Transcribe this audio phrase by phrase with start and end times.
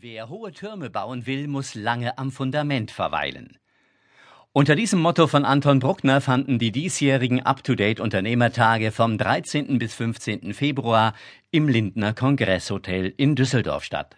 [0.00, 3.58] Wer hohe Türme bauen will, muss lange am Fundament verweilen.
[4.52, 9.80] Unter diesem Motto von Anton Bruckner fanden die diesjährigen Up-to-Date Unternehmertage vom 13.
[9.80, 10.54] bis 15.
[10.54, 11.14] Februar
[11.50, 14.14] im Lindner Kongresshotel in Düsseldorf statt.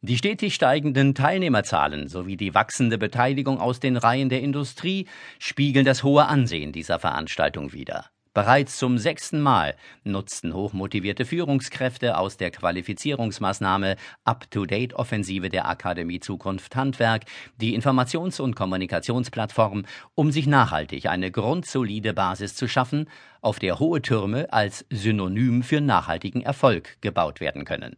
[0.00, 5.06] Die stetig steigenden Teilnehmerzahlen sowie die wachsende Beteiligung aus den Reihen der Industrie
[5.38, 8.06] spiegeln das hohe Ansehen dieser Veranstaltung wider.
[8.38, 9.74] Bereits zum sechsten Mal
[10.04, 17.24] nutzten hochmotivierte Führungskräfte aus der Qualifizierungsmaßnahme Up-to-Date-Offensive der Akademie Zukunft Handwerk
[17.60, 23.08] die Informations- und Kommunikationsplattform, um sich nachhaltig eine grundsolide Basis zu schaffen,
[23.40, 27.96] auf der hohe Türme als Synonym für nachhaltigen Erfolg gebaut werden können.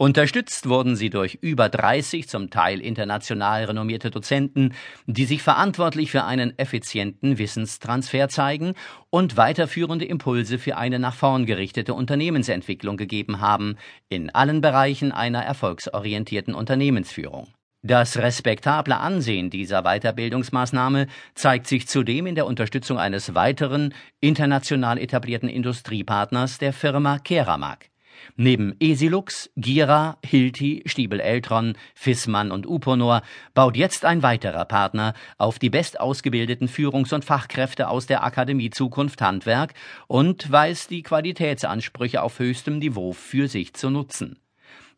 [0.00, 4.72] Unterstützt wurden sie durch über 30 zum Teil international renommierte Dozenten,
[5.06, 8.74] die sich verantwortlich für einen effizienten Wissenstransfer zeigen
[9.10, 13.76] und weiterführende Impulse für eine nach vorn gerichtete Unternehmensentwicklung gegeben haben,
[14.08, 17.48] in allen Bereichen einer erfolgsorientierten Unternehmensführung.
[17.82, 25.48] Das respektable Ansehen dieser Weiterbildungsmaßnahme zeigt sich zudem in der Unterstützung eines weiteren international etablierten
[25.48, 27.88] Industriepartners der Firma Keramag.
[28.36, 33.22] Neben Esilux, Gira, Hilti, Stiebel Eltron, Fissmann und Uponor
[33.54, 39.22] baut jetzt ein weiterer Partner auf die bestausgebildeten Führungs- und Fachkräfte aus der Akademie Zukunft
[39.22, 39.74] Handwerk
[40.06, 44.38] und weiß die Qualitätsansprüche auf höchstem Niveau für sich zu nutzen.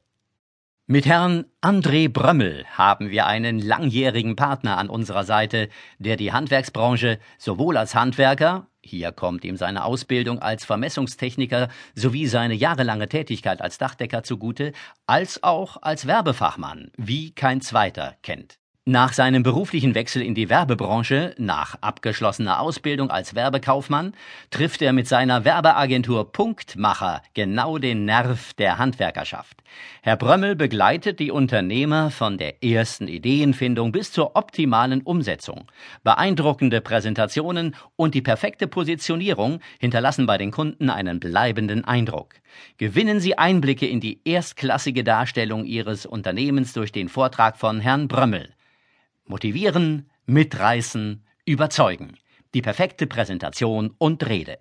[0.86, 7.18] Mit Herrn André Brömmel haben wir einen langjährigen Partner an unserer Seite, der die Handwerksbranche
[7.38, 13.78] sowohl als Handwerker, hier kommt ihm seine Ausbildung als Vermessungstechniker sowie seine jahrelange Tätigkeit als
[13.78, 14.72] Dachdecker zugute,
[15.06, 18.58] als auch als Werbefachmann wie kein zweiter kennt.
[18.86, 24.12] Nach seinem beruflichen Wechsel in die Werbebranche, nach abgeschlossener Ausbildung als Werbekaufmann,
[24.50, 29.62] trifft er mit seiner Werbeagentur Punktmacher genau den Nerv der Handwerkerschaft.
[30.02, 35.64] Herr Brömmel begleitet die Unternehmer von der ersten Ideenfindung bis zur optimalen Umsetzung.
[36.02, 42.34] Beeindruckende Präsentationen und die perfekte Positionierung hinterlassen bei den Kunden einen bleibenden Eindruck.
[42.76, 48.53] Gewinnen Sie Einblicke in die erstklassige Darstellung Ihres Unternehmens durch den Vortrag von Herrn Brömmel.
[49.26, 52.18] Motivieren, mitreißen, überzeugen.
[52.52, 54.58] Die perfekte Präsentation und Rede.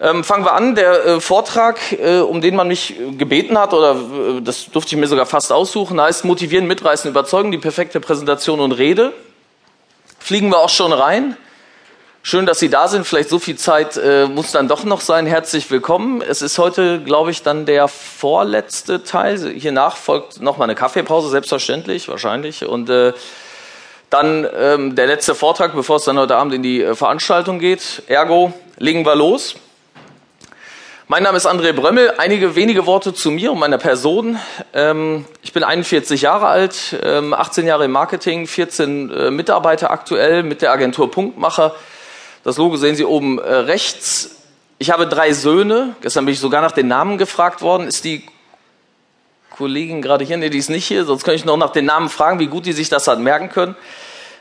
[0.00, 0.74] Ähm, fangen wir an.
[0.74, 4.96] Der äh, Vortrag, äh, um den man mich äh, gebeten hat, oder äh, das durfte
[4.96, 9.12] ich mir sogar fast aussuchen, heißt Motivieren, Mitreißen, Überzeugen, die perfekte Präsentation und Rede.
[10.18, 11.36] Fliegen wir auch schon rein.
[12.24, 13.04] Schön, dass Sie da sind.
[13.04, 15.26] Vielleicht so viel Zeit äh, muss dann doch noch sein.
[15.26, 16.22] Herzlich willkommen.
[16.22, 19.40] Es ist heute, glaube ich, dann der vorletzte Teil.
[19.58, 22.64] Hiernach folgt noch mal eine Kaffeepause, selbstverständlich, wahrscheinlich.
[22.64, 23.12] Und äh,
[24.08, 28.04] dann ähm, der letzte Vortrag, bevor es dann heute Abend in die äh, Veranstaltung geht.
[28.06, 29.56] Ergo, legen wir los.
[31.08, 32.14] Mein Name ist André Brömmel.
[32.18, 34.38] Einige wenige Worte zu mir und meiner Person.
[34.74, 40.44] Ähm, ich bin 41 Jahre alt, ähm, 18 Jahre im Marketing, 14 äh, Mitarbeiter aktuell
[40.44, 41.74] mit der Agentur Punktmacher
[42.44, 44.36] das Logo sehen Sie oben äh, rechts.
[44.78, 45.94] Ich habe drei Söhne.
[46.00, 47.86] Gestern bin ich sogar nach den Namen gefragt worden.
[47.86, 48.24] Ist die
[49.50, 50.36] Kollegin gerade hier?
[50.36, 51.04] Nee, die ist nicht hier.
[51.04, 53.48] Sonst könnte ich noch nach den Namen fragen, wie gut die sich das hat merken
[53.48, 53.76] können.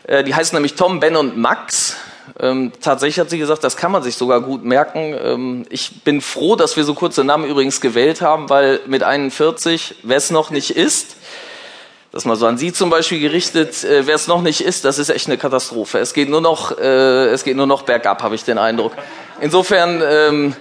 [0.04, 1.98] Äh, die heißen nämlich Tom, Ben und Max.
[2.40, 5.16] Ähm, tatsächlich hat sie gesagt, das kann man sich sogar gut merken.
[5.22, 9.96] Ähm, ich bin froh, dass wir so kurze Namen übrigens gewählt haben, weil mit 41,
[10.04, 11.18] wer es noch nicht ist,
[12.12, 15.00] das mal so an Sie zum Beispiel gerichtet, äh, wer es noch nicht ist, das
[15.00, 16.00] ist echt eine Katastrophe.
[16.00, 18.92] Es geht nur noch, äh, es geht nur noch bergab, habe ich den Eindruck.
[19.40, 20.56] Insofern, ähm,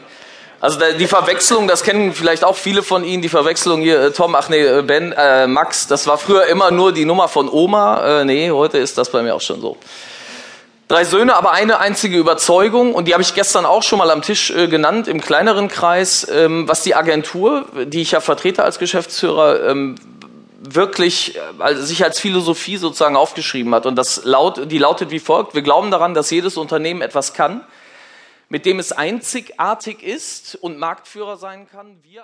[0.61, 4.37] also die Verwechslung, das kennen vielleicht auch viele von Ihnen, die Verwechslung hier, äh, Tom,
[4.37, 8.21] ach nee, äh, Ben, äh, Max, das war früher immer nur die Nummer von Oma.
[8.21, 9.77] Äh, nee, heute ist das bei mir auch schon so.
[10.87, 14.23] Drei Söhne, aber eine einzige Überzeugung, und die habe ich gestern auch schon mal am
[14.23, 18.79] Tisch äh, genannt, im kleineren Kreis, ähm, was die Agentur, die ich ja vertrete als
[18.79, 19.97] Geschäftsführer, ähm,
[20.61, 23.87] wirklich also sich als Philosophie sozusagen aufgeschrieben hat.
[23.87, 25.55] Und das laut, die lautet wie folgt.
[25.55, 27.65] Wir glauben daran, dass jedes Unternehmen etwas kann,
[28.51, 32.03] mit dem es einzigartig ist und Marktführer sein kann.
[32.03, 32.11] Wir